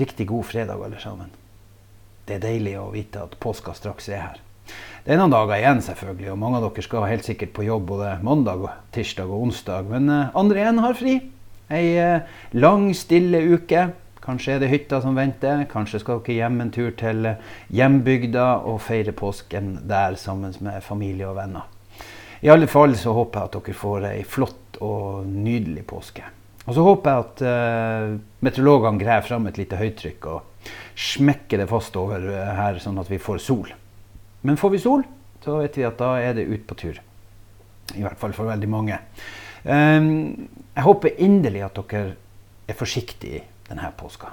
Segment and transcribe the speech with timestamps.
[0.00, 1.30] riktig god fredag, alle sammen.
[2.26, 4.38] Det er deilig å vite at påska straks er her.
[5.04, 7.88] Det er noen dager igjen, selvfølgelig, og mange av dere skal helt sikkert på jobb
[7.88, 9.88] både mandag, tirsdag og onsdag.
[9.90, 11.16] Men eh, andre igjen har fri.
[11.72, 13.88] Ei eh, lang, stille uke.
[14.20, 15.64] Kanskje er det hytta som venter.
[15.70, 20.84] Kanskje skal dere hjem en tur til eh, hjembygda og feire påsken der sammen med
[20.84, 21.70] familie og venner.
[22.40, 26.28] I alle fall så håper jeg at dere får ei flott og nydelig påske.
[26.70, 31.66] Og så håper jeg at uh, meteorologene graver fram et lite høytrykk og smekker det
[31.70, 32.22] fast over
[32.54, 33.72] her, sånn at vi får sol.
[34.46, 35.02] Men får vi sol,
[35.42, 37.00] så vet vi at da er det ut på tur.
[37.96, 39.00] I hvert fall for veldig mange.
[39.64, 42.14] Um, jeg håper inderlig at dere
[42.70, 44.30] er forsiktige denne påska.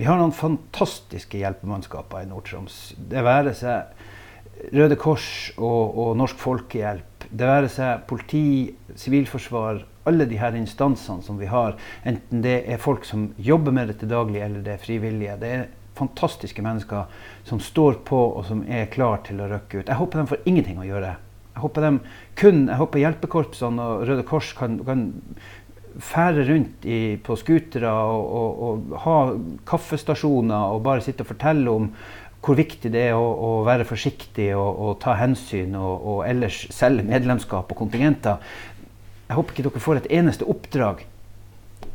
[0.00, 2.76] Vi har noen fantastiske hjelpemannskaper i Nord-Troms.
[3.10, 7.26] Det være seg Røde Kors og, og, Norsk Folkehjelp.
[7.30, 11.78] Det være seg politi, sivilforsvar, alle de her instansene som vi har.
[12.04, 15.38] Enten det er folk som jobber med det til daglig, eller det er frivillige.
[15.40, 15.68] Det er
[16.00, 17.08] fantastiske mennesker
[17.48, 19.88] som står på og som er klar til å røkke ut.
[19.88, 21.16] Jeg håper de får ingenting å gjøre.
[21.50, 25.02] Jeg håper, de kun, jeg håper hjelpekorpsene og Røde Kors kan, kan
[26.00, 29.16] fære rundt i, på scootere og, og, og, ha
[29.68, 31.90] kaffestasjoner og bare sitte og fortelle om
[32.40, 37.04] hvor viktig det er å, å være forsiktig og, og ta hensyn og, ellers selge
[37.04, 38.40] medlemskap og kontingenter.
[39.30, 41.02] Jeg håper ikke dere får et eneste oppdrag,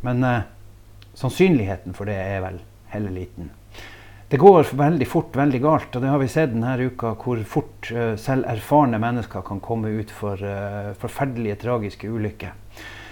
[0.07, 0.45] men eh,
[1.19, 2.61] sannsynligheten for det er vel
[2.93, 3.49] heller liten.
[4.31, 7.89] Det går veldig fort veldig galt, og det har vi sett denne uka, hvor fort
[7.91, 12.53] eh, selv erfarne mennesker kan komme ut for eh, forferdelige, tragiske ulykker.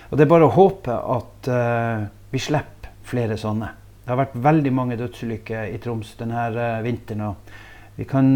[0.08, 3.70] Og Det er bare å håpe at uh, vi slipper flere sånne.
[4.04, 8.30] Det har vært veldig mange dødsulykker i Troms denne vinteren, og vi kan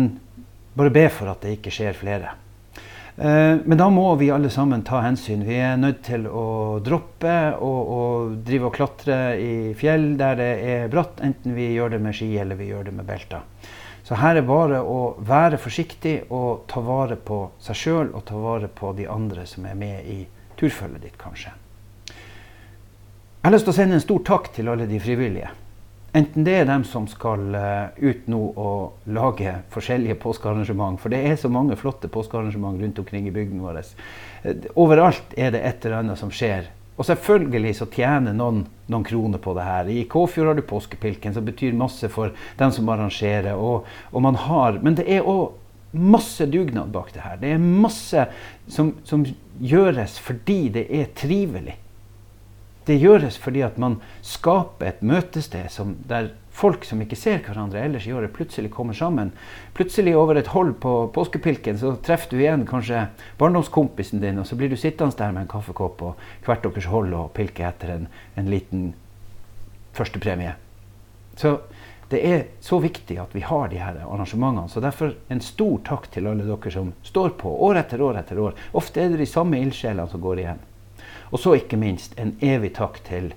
[0.73, 2.33] bare be for at det ikke skjer flere.
[3.17, 5.41] Eh, men da må vi alle sammen ta hensyn.
[5.47, 7.73] Vi er nødt til å droppe å
[8.45, 12.29] drive og klatre i fjell der det er bratt, enten vi gjør det med ski
[12.37, 13.41] eller vi gjør det med belter.
[14.05, 18.37] Så her er bare å være forsiktig og ta vare på seg sjøl og ta
[18.39, 20.21] vare på de andre som er med i
[20.57, 21.51] turfølget ditt, kanskje.
[22.07, 25.49] Jeg har lyst til å sende en stor takk til alle de frivillige.
[26.17, 31.19] Enten det er dem som skal uh, ut nå og lage forskjellige påskearrangement, for det
[31.27, 33.83] er så mange flotte påskearrangement rundt omkring i bygden vår.
[34.45, 36.71] Uh, overalt er det et eller annet som skjer.
[36.97, 39.89] Og selvfølgelig så tjener noen noen kroner på det her.
[39.91, 43.55] I Kåfjord har du påskepilken, som betyr masse for dem som arrangerer.
[43.55, 45.57] Og, og man har, men det er òg
[45.97, 47.37] masse dugnad bak det her.
[47.41, 48.27] Det er masse
[48.71, 49.25] som, som
[49.59, 51.77] gjøres fordi det er trivelig.
[52.87, 57.81] Det gjøres fordi at man skaper et møtested som, der folk som ikke ser hverandre
[57.83, 59.33] ellers i året, plutselig kommer sammen.
[59.77, 63.09] Plutselig over et hold på påskepilken så treffer du igjen kanskje
[63.41, 67.11] barndomskompisen din, og så blir du sittende der med en kaffekopp og hvert deres hold
[67.13, 68.07] og pilke etter en,
[68.39, 68.87] en liten
[69.97, 70.55] førstepremie.
[71.37, 71.57] Så
[72.09, 74.69] det er så viktig at vi har de her arrangementene.
[74.71, 78.39] Så derfor en stor takk til alle dere som står på år etter år etter
[78.39, 78.55] år.
[78.79, 80.63] Ofte er det de samme ildsjelene som går igjen.
[81.31, 83.33] Og så ikke minst en evig takk til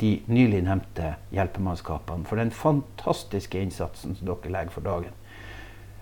[0.00, 5.12] de nylig nevnte hjelpemannskapene for den fantastiske innsatsen som dere legger for dagen.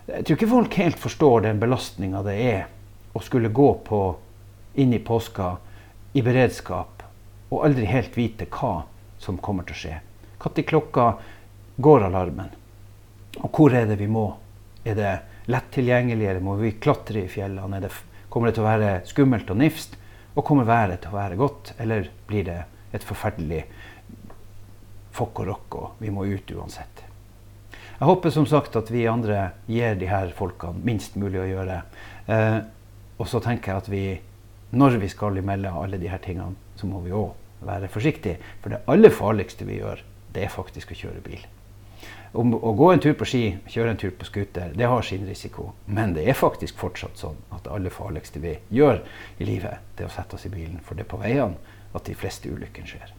[0.07, 2.63] Jeg tror ikke folk helt forstår den belastninga det er
[3.15, 4.01] å skulle gå på
[4.81, 5.53] inn i påska
[6.17, 7.05] i beredskap
[7.53, 8.83] og aldri helt vite hva
[9.23, 9.99] som kommer til å skje.
[10.43, 11.07] Når klokka
[11.77, 12.51] går alarmen?
[13.41, 14.27] Og hvor er det vi må?
[14.85, 15.13] Er det
[15.53, 17.81] lett tilgjengelig, må vi klatre i fjellene?
[17.81, 17.93] Det,
[18.29, 19.97] kommer det til å være skummelt og nifst?
[20.33, 22.61] Og kommer været til å være godt, eller blir det
[22.97, 23.65] et forferdelig
[25.13, 27.05] fokk og rokk, og vi må ut uansett.
[27.73, 31.79] Jeg håper som sagt at vi andre gir de her folkene minst mulig å gjøre.
[32.27, 32.59] Eh,
[33.21, 34.05] og så tenker jeg at vi,
[34.75, 37.31] når vi skal imellom alle de her tingene, så må vi òg
[37.63, 38.41] være forsiktige.
[38.65, 40.03] For det aller farligste vi gjør,
[40.35, 41.45] det er faktisk å kjøre bil.
[42.33, 45.27] Om å gå en tur på ski, kjøre en tur på scooter, det har sin
[45.29, 45.73] risiko.
[45.85, 49.03] Men det er faktisk fortsatt sånn at det aller farligste vi gjør
[49.37, 50.81] i livet, det er å sette oss i bilen.
[50.87, 51.59] For det er på veiene
[51.93, 53.13] at de fleste ulykkene skjer.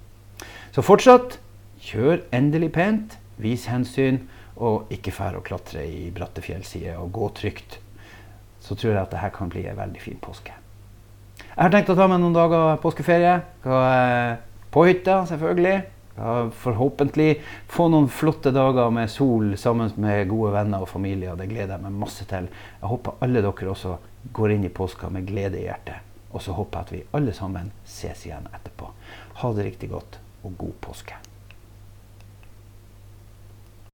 [0.74, 1.38] Så fortsatt,
[1.84, 4.24] kjør endelig pent, vis hensyn,
[4.58, 7.78] og ikke fær å klatre i bratte fjellsider, og gå trygt.
[8.64, 10.58] Så tror jeg at dette kan bli en veldig fin påske.
[11.54, 13.36] Jeg har tenkt å ta meg noen dager påskeferie.
[14.74, 15.93] På hytta, selvfølgelig.
[16.16, 21.32] Ja, forhåpentlig få noen flotte dager med sol sammen med gode venner og familie.
[21.34, 22.50] og Det gleder jeg meg masse til.
[22.82, 23.98] Jeg håper alle dere også
[24.32, 26.06] går inn i påska med glede i hjertet.
[26.34, 28.90] Og så håper jeg at vi alle sammen ses igjen etterpå.
[29.42, 31.18] Ha det riktig godt, og god påske.